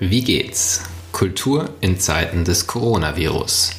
[0.00, 0.84] Wie geht's?
[1.10, 3.72] Kultur in Zeiten des Coronavirus.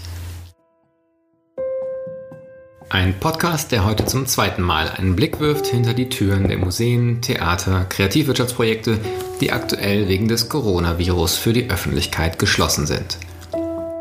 [2.90, 7.22] Ein Podcast, der heute zum zweiten Mal einen Blick wirft hinter die Türen der Museen,
[7.22, 9.00] Theater, Kreativwirtschaftsprojekte,
[9.40, 13.18] die aktuell wegen des Coronavirus für die Öffentlichkeit geschlossen sind.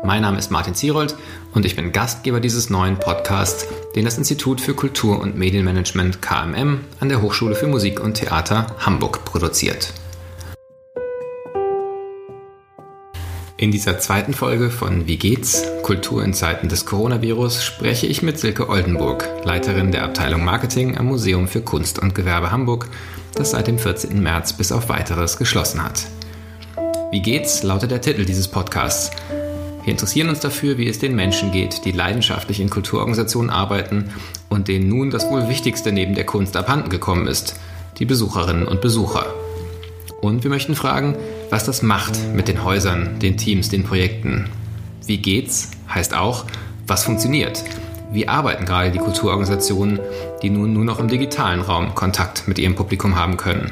[0.03, 1.15] Mein Name ist Martin Zierold
[1.53, 3.65] und ich bin Gastgeber dieses neuen Podcasts,
[3.95, 8.75] den das Institut für Kultur- und Medienmanagement KMM an der Hochschule für Musik und Theater
[8.79, 9.93] Hamburg produziert.
[13.59, 15.65] In dieser zweiten Folge von Wie geht's?
[15.83, 21.07] Kultur in Zeiten des Coronavirus spreche ich mit Silke Oldenburg, Leiterin der Abteilung Marketing am
[21.07, 22.87] Museum für Kunst und Gewerbe Hamburg,
[23.35, 24.23] das seit dem 14.
[24.23, 26.05] März bis auf weiteres geschlossen hat.
[27.11, 27.61] Wie geht's?
[27.61, 29.11] lautet der Titel dieses Podcasts.
[29.83, 34.13] Wir interessieren uns dafür, wie es den Menschen geht, die leidenschaftlich in Kulturorganisationen arbeiten
[34.47, 37.59] und denen nun das wohl Wichtigste neben der Kunst abhanden gekommen ist,
[37.97, 39.25] die Besucherinnen und Besucher.
[40.21, 41.17] Und wir möchten fragen,
[41.49, 44.49] was das macht mit den Häusern, den Teams, den Projekten.
[45.05, 46.45] Wie geht's heißt auch,
[46.85, 47.63] was funktioniert.
[48.11, 49.99] Wie arbeiten gerade die Kulturorganisationen,
[50.41, 53.71] die nun nur noch im digitalen Raum Kontakt mit ihrem Publikum haben können?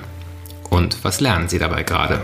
[0.70, 2.22] Und was lernen sie dabei gerade?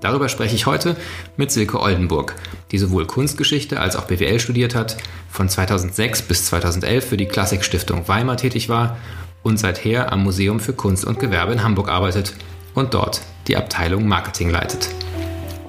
[0.00, 0.96] Darüber spreche ich heute
[1.36, 2.34] mit Silke Oldenburg,
[2.70, 4.96] die sowohl Kunstgeschichte als auch BWL studiert hat,
[5.30, 8.98] von 2006 bis 2011 für die Klassikstiftung Weimar tätig war
[9.42, 12.34] und seither am Museum für Kunst und Gewerbe in Hamburg arbeitet
[12.76, 14.88] und dort die Abteilung Marketing leitet.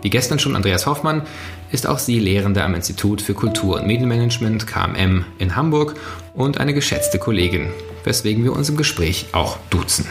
[0.04, 1.24] Wie gestern schon Andreas Hoffmann
[1.72, 5.96] ist auch sie Lehrende am Institut für Kultur- und Medienmanagement KMM in Hamburg
[6.36, 7.72] und eine geschätzte Kollegin,
[8.04, 10.08] weswegen wir uns im Gespräch auch duzen.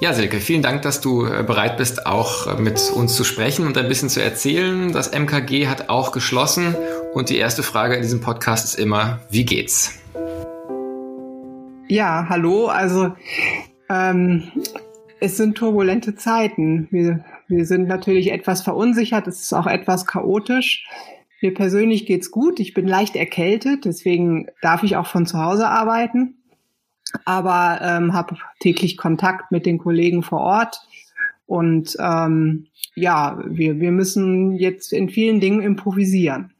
[0.00, 3.66] Ja, Silke, vielen Dank, dass du äh, bereit bist, auch äh, mit uns zu sprechen
[3.66, 4.92] und ein bisschen zu erzählen.
[4.92, 6.76] Das MKG hat auch geschlossen
[7.14, 9.92] und die erste Frage in diesem Podcast ist immer, wie geht's?
[11.88, 12.66] Ja, hallo.
[12.66, 13.12] Also
[13.88, 14.50] ähm,
[15.20, 16.88] es sind turbulente Zeiten.
[16.90, 19.26] Wir, wir sind natürlich etwas verunsichert.
[19.26, 20.86] Es ist auch etwas chaotisch.
[21.40, 22.58] Mir persönlich geht's gut.
[22.58, 26.36] Ich bin leicht erkältet, deswegen darf ich auch von zu Hause arbeiten,
[27.26, 30.80] aber ähm, habe täglich Kontakt mit den Kollegen vor Ort.
[31.44, 36.53] Und ähm, ja, wir, wir müssen jetzt in vielen Dingen improvisieren.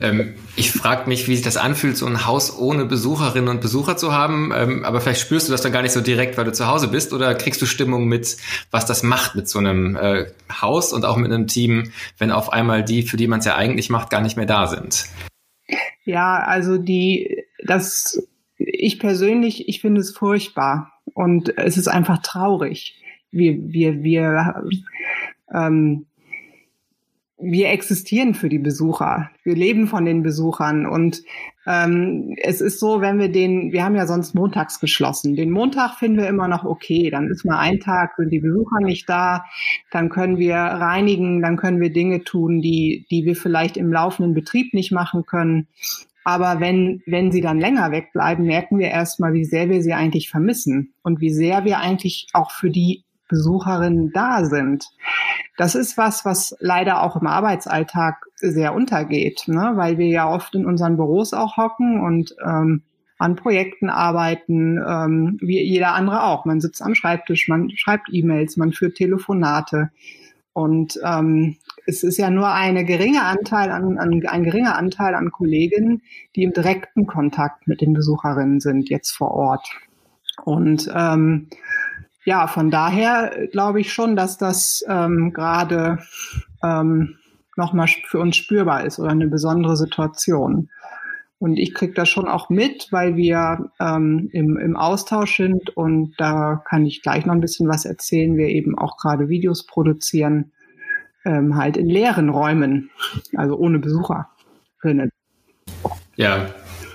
[0.00, 3.96] Ähm, ich frage mich, wie sich das anfühlt, so ein Haus ohne Besucherinnen und Besucher
[3.96, 4.52] zu haben.
[4.54, 6.88] Ähm, aber vielleicht spürst du das dann gar nicht so direkt, weil du zu Hause
[6.88, 7.12] bist.
[7.12, 8.36] Oder kriegst du Stimmung mit,
[8.70, 10.26] was das macht mit so einem äh,
[10.60, 13.56] Haus und auch mit einem Team, wenn auf einmal die, für die man es ja
[13.56, 15.06] eigentlich macht, gar nicht mehr da sind?
[16.04, 22.96] Ja, also die, das, ich persönlich, ich finde es furchtbar und es ist einfach traurig.
[23.30, 24.64] Wir, wir, wir,
[25.54, 26.06] ähm,
[27.42, 29.30] wir existieren für die Besucher.
[29.42, 30.86] Wir leben von den Besuchern.
[30.86, 31.22] Und
[31.66, 35.36] ähm, es ist so, wenn wir den, wir haben ja sonst montags geschlossen.
[35.36, 37.10] Den Montag finden wir immer noch okay.
[37.10, 39.44] Dann ist mal ein Tag, sind die Besucher nicht da.
[39.90, 44.34] Dann können wir reinigen, dann können wir Dinge tun, die, die wir vielleicht im laufenden
[44.34, 45.68] Betrieb nicht machen können.
[46.24, 50.28] Aber wenn, wenn sie dann länger wegbleiben, merken wir erstmal, wie sehr wir sie eigentlich
[50.28, 54.90] vermissen und wie sehr wir eigentlich auch für die Besucherinnen da sind.
[55.56, 59.72] Das ist was, was leider auch im Arbeitsalltag sehr untergeht, ne?
[59.76, 62.82] weil wir ja oft in unseren Büros auch hocken und ähm,
[63.18, 66.46] an Projekten arbeiten, ähm, wie jeder andere auch.
[66.46, 69.90] Man sitzt am Schreibtisch, man schreibt E-Mails, man führt Telefonate.
[70.54, 75.30] Und ähm, es ist ja nur eine geringe Anteil an, an, ein geringer Anteil an
[75.30, 76.02] Kolleginnen,
[76.34, 79.68] die im direkten Kontakt mit den Besucherinnen sind, jetzt vor Ort.
[80.44, 81.48] Und ähm,
[82.24, 85.98] ja, von daher glaube ich schon, dass das ähm, gerade
[86.62, 87.16] ähm,
[87.56, 90.68] nochmal für uns spürbar ist oder eine besondere Situation.
[91.38, 96.14] Und ich kriege das schon auch mit, weil wir ähm, im, im Austausch sind und
[96.18, 98.36] da kann ich gleich noch ein bisschen was erzählen.
[98.36, 100.52] Wir eben auch gerade Videos produzieren,
[101.24, 102.90] ähm, halt in leeren Räumen,
[103.36, 105.10] also ohne Besucherinnen.
[106.16, 106.50] Ja,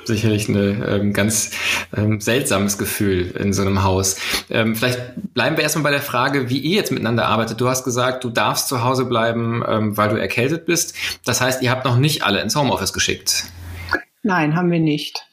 [0.07, 1.52] sicherlich ein ähm, ganz
[1.96, 4.18] ähm, seltsames Gefühl in so einem Haus.
[4.50, 5.00] Ähm, vielleicht
[5.34, 7.62] bleiben wir erstmal bei der Frage, wie ihr jetzt miteinander arbeitet.
[7.62, 10.96] Du hast gesagt, du darfst zu Hause bleiben, ähm, weil du erkältet bist.
[11.25, 13.46] Das heißt, ihr habt noch nicht alle ins Homeoffice geschickt.
[14.24, 15.28] Nein, haben wir nicht.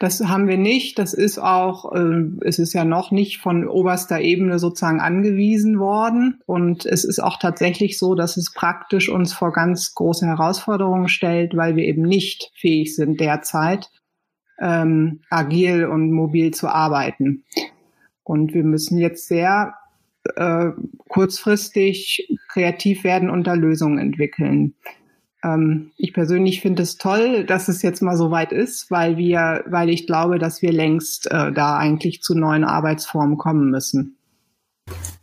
[0.00, 0.98] Das haben wir nicht.
[0.98, 6.40] Das ist auch, äh, es ist ja noch nicht von oberster Ebene sozusagen angewiesen worden.
[6.46, 11.54] Und es ist auch tatsächlich so, dass es praktisch uns vor ganz große Herausforderungen stellt,
[11.54, 13.90] weil wir eben nicht fähig sind derzeit,
[14.60, 17.44] ähm, agil und mobil zu arbeiten.
[18.22, 19.74] Und wir müssen jetzt sehr
[20.36, 20.70] äh,
[21.08, 24.74] kurzfristig kreativ werden und da Lösungen entwickeln.
[25.42, 29.64] Ähm, ich persönlich finde es toll, dass es jetzt mal so weit ist, weil wir,
[29.66, 34.16] weil ich glaube, dass wir längst äh, da eigentlich zu neuen Arbeitsformen kommen müssen.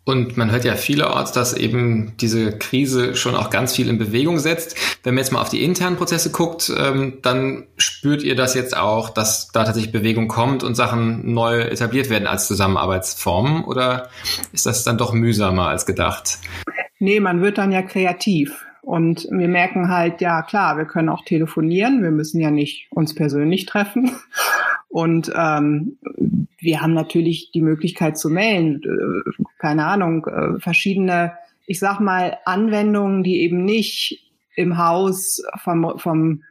[0.08, 4.40] Und man hört ja vielerorts, dass eben diese Krise schon auch ganz viel in Bewegung
[4.40, 4.78] setzt.
[5.04, 8.78] Wenn man jetzt mal auf die internen Prozesse guckt, ähm, dann spürt ihr das jetzt
[8.78, 13.66] auch, dass da tatsächlich Bewegung kommt und Sachen neu etabliert werden als Zusammenarbeitsformen?
[13.66, 14.08] Oder
[14.54, 16.40] ist das dann doch mühsamer als gedacht?
[17.00, 18.66] Nee, man wird dann ja kreativ.
[18.82, 23.14] Und wir merken halt, ja klar, wir können auch telefonieren, wir müssen ja nicht uns
[23.14, 24.12] persönlich treffen.
[24.90, 25.98] Und ähm,
[26.60, 31.34] wir haben natürlich die Möglichkeit zu mailen, äh, keine Ahnung, äh, verschiedene,
[31.66, 36.44] ich sag mal, Anwendungen, die eben nicht im Haus vom, vom,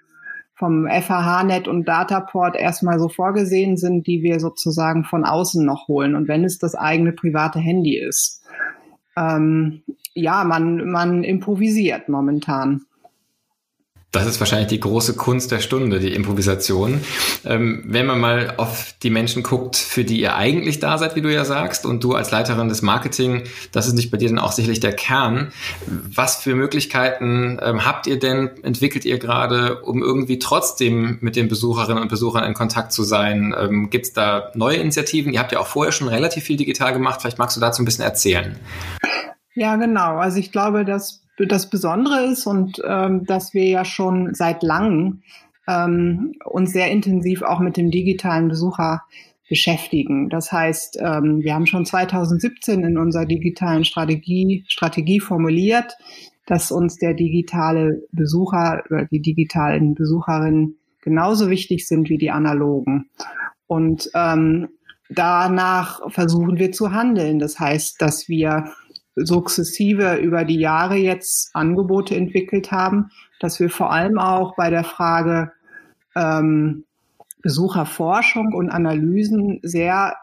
[0.54, 6.14] vom FHH-Net und Dataport erstmal so vorgesehen sind, die wir sozusagen von außen noch holen.
[6.14, 8.42] Und wenn es das eigene private Handy ist.
[9.16, 9.82] Ähm,
[10.14, 12.82] ja, man, man improvisiert momentan.
[14.16, 17.02] Das ist wahrscheinlich die große Kunst der Stunde, die Improvisation.
[17.44, 21.20] Ähm, wenn man mal auf die Menschen guckt, für die ihr eigentlich da seid, wie
[21.20, 23.42] du ja sagst, und du als Leiterin des Marketing,
[23.72, 25.52] das ist nicht bei dir dann auch sicherlich der Kern.
[25.86, 31.48] Was für Möglichkeiten ähm, habt ihr denn, entwickelt ihr gerade, um irgendwie trotzdem mit den
[31.48, 33.54] Besucherinnen und Besuchern in Kontakt zu sein?
[33.58, 35.34] Ähm, Gibt es da neue Initiativen?
[35.34, 37.20] Ihr habt ja auch vorher schon relativ viel digital gemacht.
[37.20, 38.56] Vielleicht magst du dazu ein bisschen erzählen.
[39.54, 40.16] Ja, genau.
[40.16, 45.22] Also ich glaube, dass das Besondere ist und ähm, dass wir ja schon seit langem
[45.68, 49.02] ähm, uns sehr intensiv auch mit dem digitalen Besucher
[49.48, 50.28] beschäftigen.
[50.28, 55.96] Das heißt, ähm, wir haben schon 2017 in unserer digitalen Strategie, Strategie formuliert,
[56.46, 63.08] dass uns der digitale Besucher oder die digitalen Besucherinnen genauso wichtig sind wie die analogen.
[63.66, 64.68] Und ähm,
[65.08, 67.38] danach versuchen wir zu handeln.
[67.38, 68.72] Das heißt, dass wir
[69.16, 73.10] sukzessive über die Jahre jetzt Angebote entwickelt haben,
[73.40, 75.52] dass wir vor allem auch bei der Frage
[76.14, 76.84] ähm,
[77.42, 80.16] Besucherforschung und Analysen sehr,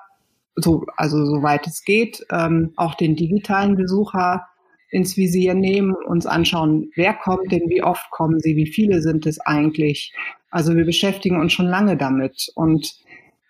[0.56, 4.46] so, also soweit es geht, ähm, auch den digitalen Besucher
[4.90, 9.26] ins Visier nehmen, uns anschauen, wer kommt denn, wie oft kommen sie, wie viele sind
[9.26, 10.14] es eigentlich.
[10.52, 12.94] Also wir beschäftigen uns schon lange damit und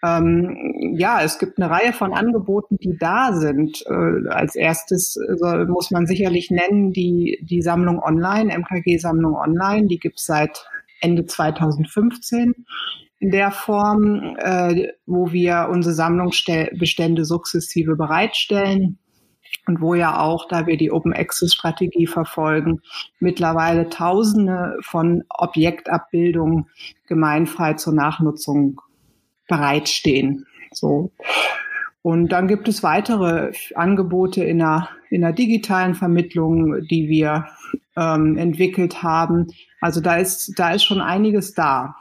[0.03, 3.83] ähm, ja, es gibt eine Reihe von Angeboten, die da sind.
[3.87, 9.87] Äh, als erstes äh, muss man sicherlich nennen die, die Sammlung online, MKG-Sammlung online.
[9.87, 10.65] Die gibt es seit
[10.99, 12.53] Ende 2015
[13.19, 18.97] in der Form, äh, wo wir unsere Sammlungsbestände sukzessive bereitstellen
[19.67, 22.81] und wo ja auch, da wir die Open Access Strategie verfolgen,
[23.19, 26.67] mittlerweile Tausende von Objektabbildungen
[27.07, 28.81] gemeinfrei zur Nachnutzung
[29.47, 30.45] bereitstehen.
[30.71, 31.11] So.
[32.01, 37.47] Und dann gibt es weitere Angebote in der, in der digitalen Vermittlung, die wir
[37.95, 39.47] ähm, entwickelt haben.
[39.79, 41.95] Also da ist, da ist schon einiges da.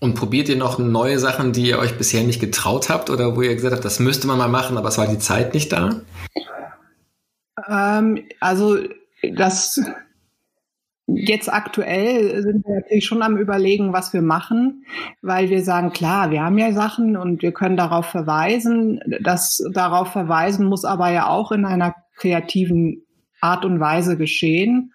[0.00, 3.42] Und probiert ihr noch neue Sachen, die ihr euch bisher nicht getraut habt oder wo
[3.42, 6.00] ihr gesagt habt, das müsste man mal machen, aber es war die Zeit nicht da?
[7.68, 8.78] Ähm, also
[9.34, 9.80] das
[11.06, 14.84] Jetzt aktuell sind wir natürlich schon am Überlegen, was wir machen,
[15.20, 19.00] weil wir sagen, klar, wir haben ja Sachen und wir können darauf verweisen.
[19.20, 23.02] Das darauf verweisen muss aber ja auch in einer kreativen
[23.40, 24.92] Art und Weise geschehen.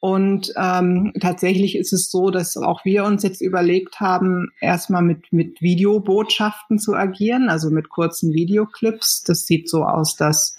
[0.00, 5.32] Und ähm, tatsächlich ist es so, dass auch wir uns jetzt überlegt haben, erstmal mit,
[5.32, 9.24] mit Videobotschaften zu agieren, also mit kurzen Videoclips.
[9.24, 10.56] Das sieht so aus, dass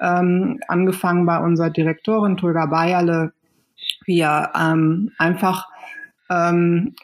[0.00, 3.32] ähm, angefangen bei unserer Direktorin Tulga Bayerle
[4.08, 5.68] wir ähm, einfach
[6.28, 6.96] ähm,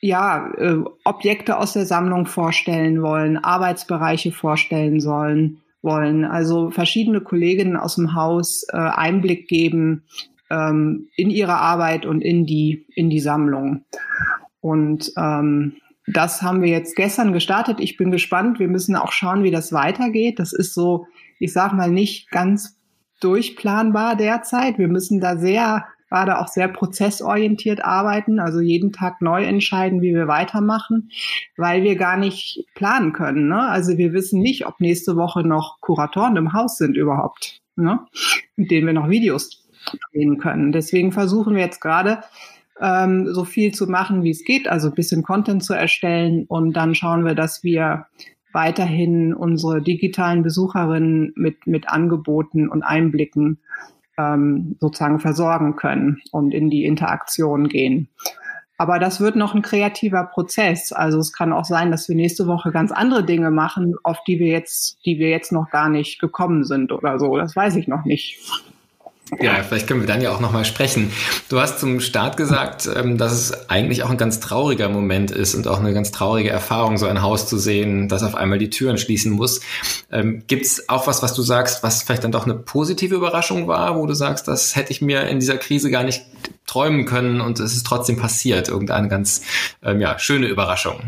[0.00, 6.26] ja, äh, Objekte aus der Sammlung vorstellen wollen, Arbeitsbereiche vorstellen sollen, wollen.
[6.26, 10.04] Also verschiedene Kolleginnen aus dem Haus äh, Einblick geben
[10.50, 13.86] ähm, in ihre Arbeit und in die, in die Sammlung.
[14.60, 17.80] Und ähm, das haben wir jetzt gestern gestartet.
[17.80, 18.58] Ich bin gespannt.
[18.58, 20.38] Wir müssen auch schauen, wie das weitergeht.
[20.38, 21.06] Das ist so,
[21.38, 22.76] ich sag mal, nicht ganz
[23.20, 24.78] durchplanbar derzeit.
[24.78, 30.14] Wir müssen da sehr, gerade auch sehr prozessorientiert arbeiten, also jeden Tag neu entscheiden, wie
[30.14, 31.10] wir weitermachen,
[31.56, 33.48] weil wir gar nicht planen können.
[33.48, 33.60] Ne?
[33.60, 38.00] Also wir wissen nicht, ob nächste Woche noch Kuratoren im Haus sind überhaupt, ne?
[38.56, 39.64] mit denen wir noch Videos
[40.12, 40.72] drehen können.
[40.72, 42.22] Deswegen versuchen wir jetzt gerade,
[42.80, 46.72] ähm, so viel zu machen, wie es geht, also ein bisschen Content zu erstellen und
[46.72, 48.06] dann schauen wir, dass wir
[48.54, 53.58] weiterhin unsere digitalen Besucherinnen mit, mit Angeboten und Einblicken
[54.16, 58.08] ähm, sozusagen versorgen können und in die Interaktion gehen.
[58.76, 60.92] Aber das wird noch ein kreativer Prozess.
[60.92, 64.38] Also es kann auch sein, dass wir nächste Woche ganz andere Dinge machen, auf die
[64.38, 67.36] wir jetzt, die wir jetzt noch gar nicht gekommen sind oder so.
[67.36, 68.38] Das weiß ich noch nicht.
[69.40, 71.12] Ja, vielleicht können wir dann ja auch nochmal sprechen.
[71.48, 75.54] Du hast zum Start gesagt, ähm, dass es eigentlich auch ein ganz trauriger Moment ist
[75.54, 78.70] und auch eine ganz traurige Erfahrung, so ein Haus zu sehen, das auf einmal die
[78.70, 79.60] Türen schließen muss.
[80.10, 83.66] Ähm, Gibt es auch was, was du sagst, was vielleicht dann doch eine positive Überraschung
[83.68, 86.22] war, wo du sagst, das hätte ich mir in dieser Krise gar nicht
[86.66, 88.68] träumen können und es ist trotzdem passiert?
[88.68, 89.42] Irgendeine ganz
[89.82, 91.00] ähm, ja, schöne Überraschung.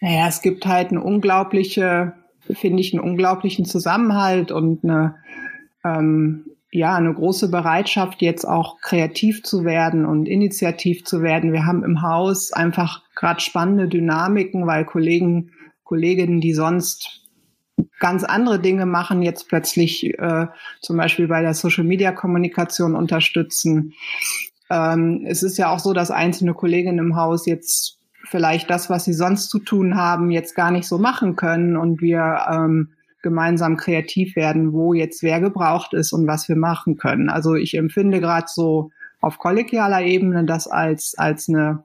[0.00, 2.14] Naja, es gibt halt eine unglaubliche,
[2.50, 5.16] finde ich, einen unglaublichen Zusammenhalt und eine
[5.84, 11.52] ähm, ja, eine große Bereitschaft, jetzt auch kreativ zu werden und initiativ zu werden.
[11.52, 15.52] Wir haben im Haus einfach gerade spannende Dynamiken, weil Kollegen,
[15.84, 17.20] Kolleginnen, die sonst
[18.00, 20.46] ganz andere Dinge machen, jetzt plötzlich äh,
[20.80, 23.92] zum Beispiel bei der Social-Media-Kommunikation unterstützen.
[24.70, 29.04] Ähm, es ist ja auch so, dass einzelne Kolleginnen im Haus jetzt vielleicht das, was
[29.04, 33.76] sie sonst zu tun haben, jetzt gar nicht so machen können und wir ähm, gemeinsam
[33.76, 37.28] kreativ werden, wo jetzt wer gebraucht ist und was wir machen können.
[37.28, 41.84] Also ich empfinde gerade so auf kollegialer Ebene das als, als eine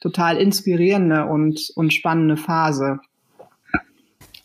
[0.00, 3.00] total inspirierende und, und spannende Phase.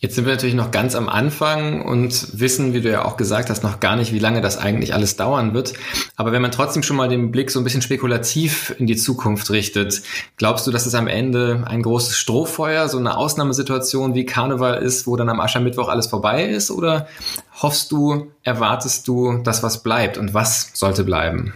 [0.03, 3.49] Jetzt sind wir natürlich noch ganz am Anfang und wissen, wie du ja auch gesagt
[3.49, 5.75] hast, noch gar nicht, wie lange das eigentlich alles dauern wird.
[6.17, 9.49] Aber wenn man trotzdem schon mal den Blick so ein bisschen spekulativ in die Zukunft
[9.49, 10.01] richtet,
[10.35, 15.07] glaubst du, dass es am Ende ein großes Strohfeuer, so eine Ausnahmesituation wie Karneval ist,
[15.07, 16.69] wo dann am Aschermittwoch alles vorbei ist?
[16.69, 17.07] Oder
[17.61, 21.53] hoffst du, erwartest du, dass was bleibt und was sollte bleiben?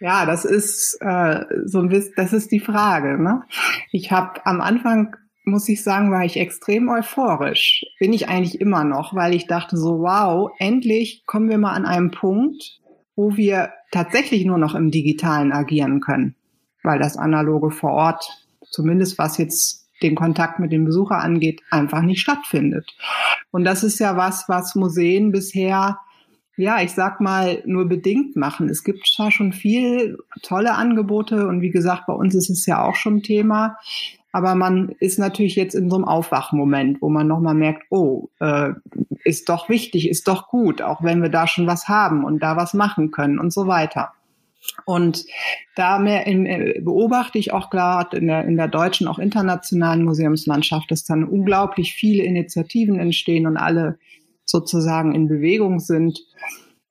[0.00, 3.22] Ja, das ist äh, so ein bisschen, das ist die Frage.
[3.22, 3.44] Ne?
[3.92, 7.84] Ich habe am Anfang muss ich sagen, war ich extrem euphorisch.
[7.98, 11.84] Bin ich eigentlich immer noch, weil ich dachte so, wow, endlich kommen wir mal an
[11.84, 12.80] einem Punkt,
[13.16, 16.36] wo wir tatsächlich nur noch im Digitalen agieren können,
[16.82, 18.24] weil das Analoge vor Ort,
[18.70, 22.90] zumindest was jetzt den Kontakt mit dem Besucher angeht, einfach nicht stattfindet.
[23.50, 25.98] Und das ist ja was, was Museen bisher
[26.56, 28.68] ja, ich sag mal, nur bedingt machen.
[28.68, 32.84] Es gibt zwar schon viel tolle Angebote und wie gesagt, bei uns ist es ja
[32.84, 33.78] auch schon Thema.
[34.32, 38.70] Aber man ist natürlich jetzt in so einem Aufwachmoment, wo man nochmal merkt, oh, äh,
[39.24, 42.56] ist doch wichtig, ist doch gut, auch wenn wir da schon was haben und da
[42.56, 44.12] was machen können und so weiter.
[44.86, 45.26] Und
[45.74, 50.04] da mehr in, äh, beobachte ich auch gerade in der, in der deutschen, auch internationalen
[50.04, 53.98] Museumslandschaft, dass dann unglaublich viele Initiativen entstehen und alle
[54.46, 56.20] sozusagen in Bewegung sind.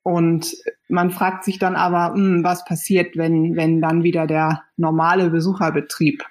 [0.02, 0.54] Und
[0.88, 5.30] man fragt sich dann aber, mh, hm, was passiert, wenn, wenn dann wieder der normale
[5.30, 6.22] Besucherbetrieb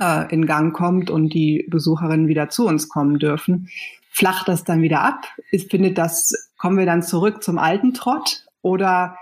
[0.00, 3.68] äh, in Gang kommt und die Besucherinnen wieder zu uns kommen dürfen,
[4.10, 5.26] flacht das dann wieder ab?
[5.50, 9.16] Ist, findet das, kommen wir dann zurück zum alten Trott oder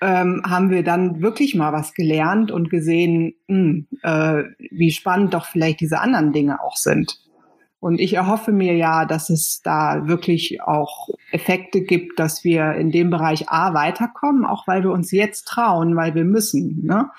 [0.00, 5.32] ähm, haben wir dann wirklich mal was gelernt und gesehen, mh, hm, äh, wie spannend
[5.32, 7.18] doch vielleicht diese anderen Dinge auch sind?
[7.78, 12.90] Und ich erhoffe mir ja, dass es da wirklich auch Effekte gibt, dass wir in
[12.90, 16.84] dem Bereich A weiterkommen, auch weil wir uns jetzt trauen, weil wir müssen.
[16.84, 17.10] Ne?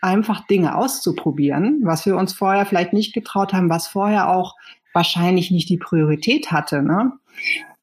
[0.00, 4.56] Einfach Dinge auszuprobieren, was wir uns vorher vielleicht nicht getraut haben, was vorher auch
[4.92, 6.82] wahrscheinlich nicht die Priorität hatte.
[6.82, 7.12] Ne?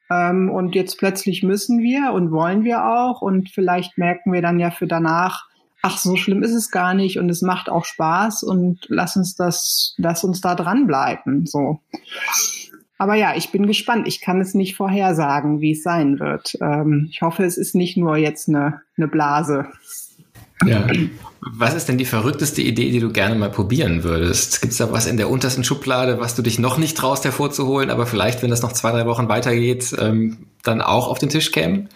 [0.09, 4.59] Ähm, und jetzt plötzlich müssen wir und wollen wir auch und vielleicht merken wir dann
[4.59, 5.47] ja für danach,
[5.81, 9.35] ach, so schlimm ist es gar nicht und es macht auch Spaß und lass uns
[9.35, 11.45] das, lass uns da dranbleiben.
[11.45, 11.79] So.
[12.97, 14.07] Aber ja, ich bin gespannt.
[14.07, 16.57] Ich kann es nicht vorhersagen, wie es sein wird.
[16.61, 19.67] Ähm, ich hoffe, es ist nicht nur jetzt eine, eine Blase.
[20.65, 20.87] Ja.
[21.39, 24.61] Was ist denn die verrückteste Idee, die du gerne mal probieren würdest?
[24.61, 27.89] Gibt es da was in der untersten Schublade, was du dich noch nicht traust hervorzuholen,
[27.89, 31.51] aber vielleicht, wenn das noch zwei, drei Wochen weitergeht, ähm, dann auch auf den Tisch
[31.51, 31.87] käme?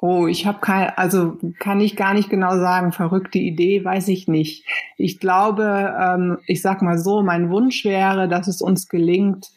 [0.00, 2.92] Oh, ich habe kein, also kann ich gar nicht genau sagen.
[2.92, 4.64] Verrückte Idee, weiß ich nicht.
[4.96, 9.48] Ich glaube, ähm, ich sag mal so, mein Wunsch wäre, dass es uns gelingt,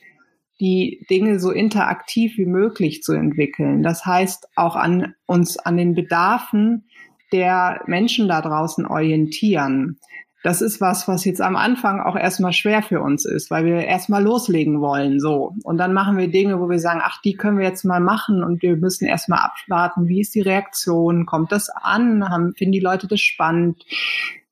[0.60, 3.84] die Dinge so interaktiv wie möglich zu entwickeln.
[3.84, 6.86] Das heißt, auch an uns an den Bedarfen
[7.32, 9.98] der Menschen da draußen orientieren.
[10.44, 13.86] Das ist was, was jetzt am Anfang auch erstmal schwer für uns ist, weil wir
[13.86, 15.54] erstmal loslegen wollen, so.
[15.64, 18.44] Und dann machen wir Dinge, wo wir sagen, ach, die können wir jetzt mal machen
[18.44, 22.80] und wir müssen erstmal abwarten, wie ist die Reaktion, kommt das an, haben, finden die
[22.80, 23.86] Leute das spannend?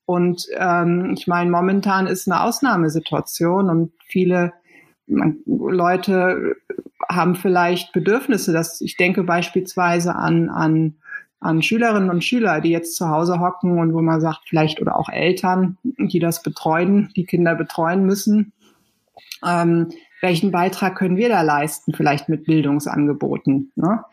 [0.06, 4.54] Und ähm, ich meine, momentan ist eine Ausnahmesituation und viele
[5.08, 6.56] Leute
[7.10, 10.96] haben vielleicht Bedürfnisse, dass ich denke beispielsweise an, an
[11.40, 14.98] an Schülerinnen und Schüler, die jetzt zu Hause hocken und wo man sagt, vielleicht oder
[14.98, 18.52] auch Eltern, die das betreuen, die Kinder betreuen müssen.
[19.46, 19.90] Ähm,
[20.22, 23.72] welchen Beitrag können wir da leisten, vielleicht mit Bildungsangeboten?
[23.76, 24.04] Ne?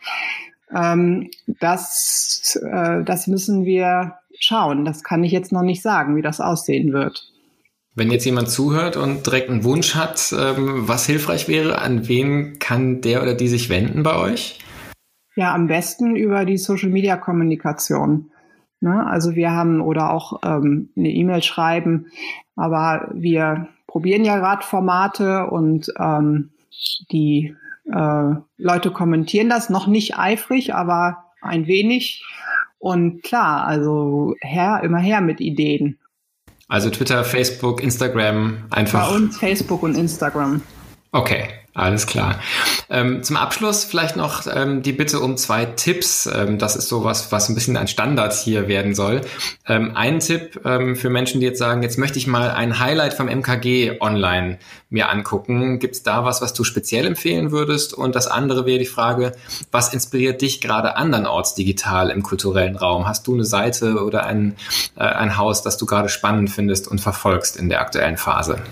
[0.73, 4.85] Ähm, das, äh, das müssen wir schauen.
[4.85, 7.33] Das kann ich jetzt noch nicht sagen, wie das aussehen wird.
[7.95, 12.59] Wenn jetzt jemand zuhört und direkt einen Wunsch hat, ähm, was hilfreich wäre, an wen
[12.59, 14.59] kann der oder die sich wenden bei euch?
[15.36, 18.30] Ja, am besten über die Social-Media-Kommunikation.
[18.80, 19.06] Ne?
[19.06, 22.06] Also wir haben oder auch ähm, eine E-Mail schreiben,
[22.56, 26.50] aber wir probieren ja gerade Formate und ähm,
[27.12, 27.54] die
[27.92, 32.24] äh, Leute kommentieren das noch nicht eifrig, aber ein wenig.
[32.78, 35.98] Und klar, also her, immer her mit Ideen.
[36.68, 39.10] Also Twitter, Facebook, Instagram einfach.
[39.10, 40.62] Bei uns Facebook und Instagram.
[41.12, 42.40] Okay, alles klar.
[42.88, 46.25] Ähm, zum Abschluss vielleicht noch ähm, die Bitte um zwei Tipps.
[46.25, 49.21] Ähm, das ist sowas, was ein bisschen ein Standard hier werden soll.
[49.66, 53.12] Ähm, ein Tipp ähm, für Menschen, die jetzt sagen, jetzt möchte ich mal ein Highlight
[53.12, 55.78] vom MKG online mir angucken.
[55.78, 57.92] Gibt es da was, was du speziell empfehlen würdest?
[57.92, 59.33] Und das andere wäre die Frage,
[59.71, 63.06] was inspiriert dich gerade andernorts digital im kulturellen Raum?
[63.06, 64.56] Hast du eine Seite oder ein,
[64.97, 68.62] äh, ein Haus, das du gerade spannend findest und verfolgst in der aktuellen Phase?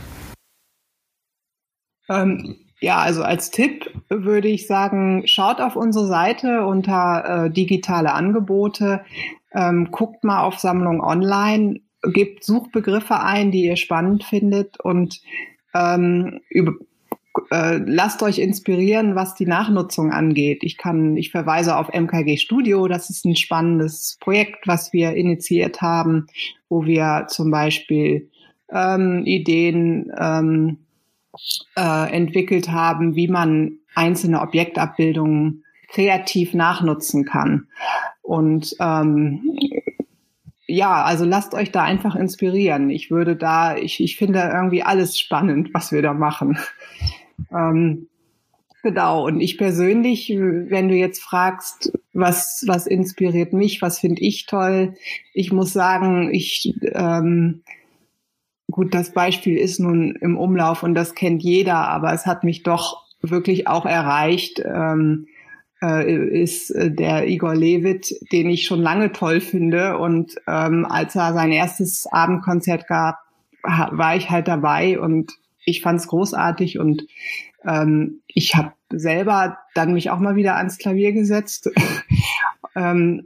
[2.08, 8.12] Ähm, ja, also als Tipp würde ich sagen, schaut auf unsere Seite unter äh, digitale
[8.12, 9.04] Angebote,
[9.52, 15.20] ähm, guckt mal auf Sammlung online, gebt Suchbegriffe ein, die ihr spannend findet und
[15.74, 16.74] ähm, über,
[17.50, 20.62] äh, lasst euch inspirieren, was die Nachnutzung angeht.
[20.62, 22.86] Ich kann, ich verweise auf MKG Studio.
[22.88, 26.26] Das ist ein spannendes Projekt, was wir initiiert haben,
[26.68, 28.30] wo wir zum Beispiel
[28.70, 30.83] ähm, Ideen ähm,
[31.76, 37.68] äh, entwickelt haben, wie man einzelne Objektabbildungen kreativ nachnutzen kann.
[38.22, 39.58] Und ähm,
[40.66, 42.90] ja, also lasst euch da einfach inspirieren.
[42.90, 46.58] Ich würde da, ich, ich finde irgendwie alles spannend, was wir da machen.
[47.52, 48.06] Ähm,
[48.84, 49.26] genau.
[49.26, 54.94] Und ich persönlich, wenn du jetzt fragst, was, was inspiriert mich, was finde ich toll,
[55.32, 57.62] ich muss sagen, ich ähm,
[58.74, 62.64] gut, das Beispiel ist nun im Umlauf und das kennt jeder, aber es hat mich
[62.64, 65.28] doch wirklich auch erreicht, ähm,
[65.80, 69.98] äh, ist äh, der Igor Levit, den ich schon lange toll finde.
[69.98, 73.20] Und ähm, als er sein erstes Abendkonzert gab,
[73.62, 75.30] war ich halt dabei und
[75.64, 77.06] ich fand es großartig und
[77.64, 81.70] ähm, ich habe selber dann mich auch mal wieder ans Klavier gesetzt.
[82.74, 83.24] ähm,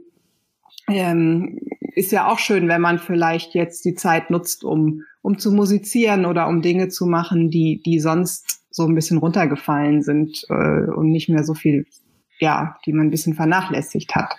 [0.87, 1.57] ähm,
[1.95, 6.25] ist ja auch schön, wenn man vielleicht jetzt die Zeit nutzt, um um zu musizieren
[6.25, 11.11] oder um Dinge zu machen, die, die sonst so ein bisschen runtergefallen sind äh, und
[11.11, 11.85] nicht mehr so viel,
[12.39, 14.35] ja, die man ein bisschen vernachlässigt hat.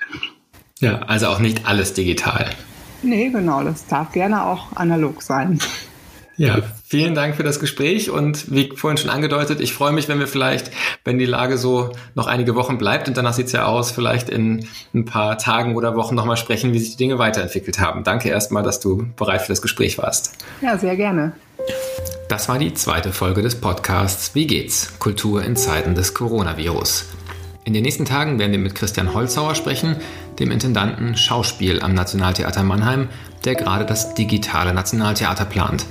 [0.79, 2.51] Ja, also auch nicht alles digital.
[3.03, 5.59] Nee, genau, das darf gerne auch analog sein.
[6.37, 10.19] Ja, vielen Dank für das Gespräch und wie vorhin schon angedeutet, ich freue mich, wenn
[10.19, 10.73] wir vielleicht,
[11.05, 14.29] wenn die Lage so noch einige Wochen bleibt und danach sieht es ja aus, vielleicht
[14.29, 18.03] in ein paar Tagen oder Wochen nochmal sprechen, wie sich die Dinge weiterentwickelt haben.
[18.03, 20.35] Danke erstmal, dass du bereit für das Gespräch warst.
[20.63, 21.33] Ja, sehr gerne.
[22.29, 24.99] Das war die zweite Folge des Podcasts Wie geht's?
[24.99, 27.07] Kultur in Zeiten des Coronavirus.
[27.65, 29.95] In den nächsten Tagen werden wir mit Christian Holzauer sprechen,
[30.41, 33.09] dem Intendanten Schauspiel am Nationaltheater Mannheim,
[33.45, 35.87] der gerade das digitale Nationaltheater plant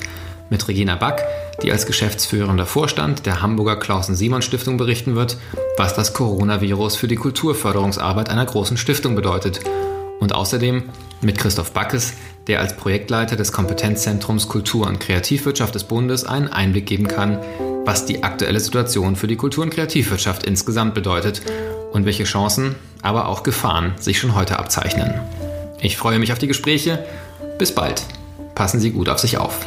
[0.49, 1.23] mit Regina Back,
[1.63, 5.37] die als geschäftsführender Vorstand der Hamburger Klausen-Simon-Stiftung berichten wird,
[5.77, 9.59] was das Coronavirus für die Kulturförderungsarbeit einer großen Stiftung bedeutet.
[10.19, 10.83] Und außerdem
[11.21, 12.13] mit Christoph Backes,
[12.47, 17.39] der als Projektleiter des Kompetenzzentrums Kultur und Kreativwirtschaft des Bundes einen Einblick geben kann,
[17.85, 21.41] was die aktuelle Situation für die Kultur- und Kreativwirtschaft insgesamt bedeutet
[21.91, 25.13] und welche Chancen, aber auch Gefahren sich schon heute abzeichnen.
[25.81, 27.05] Ich freue mich auf die Gespräche.
[27.57, 28.03] Bis bald.
[28.55, 29.59] Passen Sie gut auf sich auf.